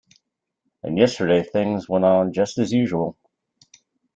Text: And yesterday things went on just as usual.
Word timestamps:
And 0.81 0.97
yesterday 0.97 1.43
things 1.43 1.87
went 1.87 2.05
on 2.05 2.33
just 2.33 2.57
as 2.57 2.71
usual. 2.73 3.19